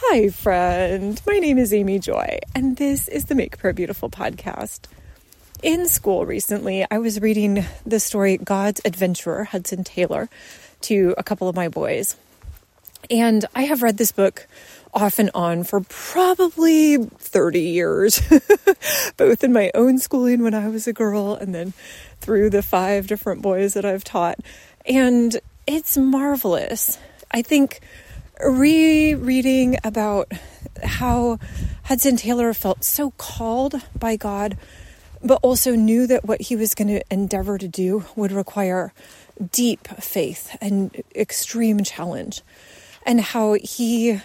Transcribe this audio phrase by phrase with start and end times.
[0.00, 1.20] Hi, friend.
[1.26, 4.82] My name is Amy Joy, and this is the Make Prayer Beautiful podcast.
[5.60, 10.28] In school recently, I was reading the story God's Adventurer, Hudson Taylor,
[10.82, 12.16] to a couple of my boys.
[13.10, 14.46] And I have read this book
[14.94, 18.22] off and on for probably 30 years,
[19.16, 21.72] both in my own schooling when I was a girl and then
[22.20, 24.38] through the five different boys that I've taught.
[24.86, 26.98] And it's marvelous.
[27.32, 27.80] I think
[28.40, 30.32] rereading about
[30.82, 31.38] how
[31.84, 34.56] Hudson Taylor felt so called by God,
[35.22, 38.92] but also knew that what he was going to endeavor to do would require
[39.52, 42.42] deep faith and extreme challenge.
[43.04, 44.20] And how he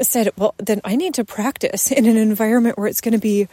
[0.00, 3.48] said, Well, then I need to practice in an environment where it's going to be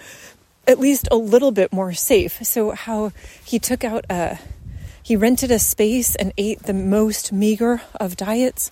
[0.67, 2.43] at least a little bit more safe.
[2.43, 3.11] So, how
[3.43, 4.39] he took out a
[5.03, 8.71] he rented a space and ate the most meager of diets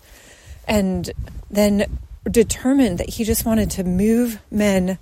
[0.69, 1.11] and
[1.49, 4.99] then determined that he just wanted to move men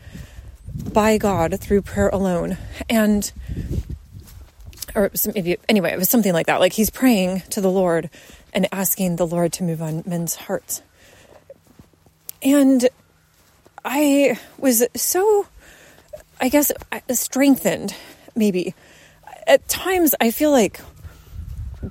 [0.94, 2.58] by God through prayer alone.
[2.90, 3.30] And,
[4.96, 6.62] or maybe, anyway, it was something like that.
[6.62, 8.10] Like he's praying to the Lord
[8.54, 10.82] and asking the Lord to move on men's hearts.
[12.42, 12.88] And
[13.84, 15.48] I was so,
[16.40, 16.72] I guess,
[17.12, 17.94] strengthened,
[18.36, 18.74] maybe.
[19.46, 20.80] At times, I feel like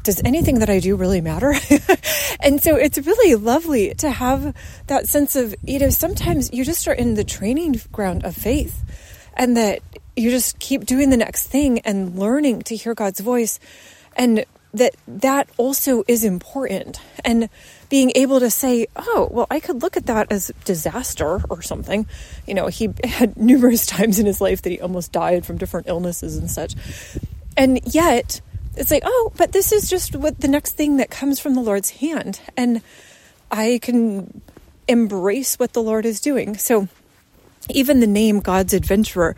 [0.03, 1.55] does anything that I do really matter?
[2.41, 4.55] and so it's really lovely to have
[4.87, 8.83] that sense of, you know, sometimes you just are in the training ground of faith
[9.35, 9.81] and that
[10.17, 13.61] you just keep doing the next thing and learning to hear God's voice
[14.17, 17.01] and that that also is important.
[17.25, 17.49] And
[17.89, 22.07] being able to say oh well i could look at that as disaster or something.
[22.47, 25.87] You know he had numerous times in his life that he almost died from different
[25.87, 26.75] illnesses and such.
[27.57, 28.41] And yet
[28.77, 31.61] it's like, oh, but this is just what the next thing that comes from the
[31.61, 32.41] Lord's hand.
[32.57, 32.83] And
[33.51, 34.43] I can
[34.89, 36.57] embrace what the Lord is doing.
[36.57, 36.89] So
[37.71, 39.35] even the name God's adventurer,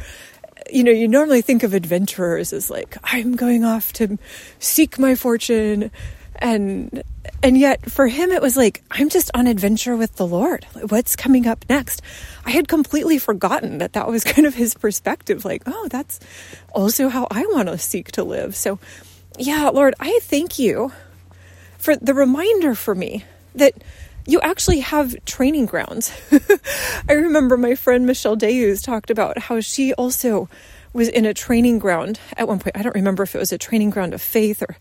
[0.70, 4.18] you know, you normally think of adventurers as like, I'm going off to
[4.58, 5.90] seek my fortune.
[6.36, 7.02] And,
[7.42, 10.64] and yet for him, it was like, I'm just on adventure with the Lord.
[10.88, 12.02] What's coming up next?
[12.44, 15.44] I had completely forgotten that that was kind of his perspective.
[15.44, 16.20] Like, oh, that's
[16.74, 18.54] also how I want to seek to live.
[18.54, 18.78] So
[19.36, 20.92] yeah, Lord, I thank you
[21.78, 23.24] for the reminder for me
[23.54, 23.74] that
[24.26, 26.12] you actually have training grounds.
[27.08, 30.48] I remember my friend Michelle Deus talked about how she also
[30.92, 32.76] was in a training ground at one point.
[32.76, 34.76] I don't remember if it was a training ground of faith or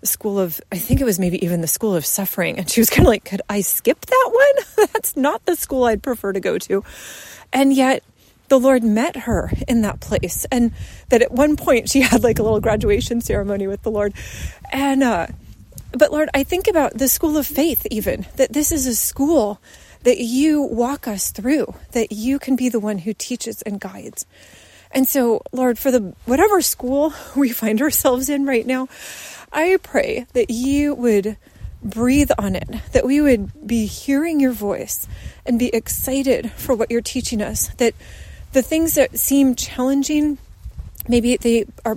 [0.00, 2.58] the school of, I think it was maybe even the school of suffering.
[2.58, 4.88] And she was kind of like, could I skip that one?
[4.92, 6.84] That's not the school I'd prefer to go to.
[7.52, 8.02] And yet,
[8.50, 10.44] the Lord met her in that place.
[10.52, 10.72] And
[11.08, 14.12] that at one point she had like a little graduation ceremony with the Lord.
[14.70, 15.28] And, uh,
[15.92, 19.60] but Lord, I think about the school of faith, even that this is a school
[20.02, 24.26] that you walk us through, that you can be the one who teaches and guides.
[24.92, 28.88] And so, Lord, for the whatever school we find ourselves in right now,
[29.52, 31.36] I pray that you would
[31.82, 35.06] breathe on it, that we would be hearing your voice
[35.46, 37.94] and be excited for what you're teaching us, that
[38.52, 40.38] the things that seem challenging,
[41.08, 41.96] maybe they are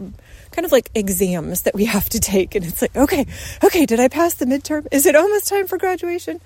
[0.51, 2.55] kind of like exams that we have to take.
[2.55, 3.25] And it's like, okay,
[3.63, 4.87] okay, did I pass the midterm?
[4.91, 6.41] Is it almost time for graduation?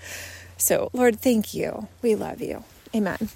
[0.57, 1.87] So, Lord, thank you.
[2.01, 2.63] We love you.
[2.95, 3.29] Amen.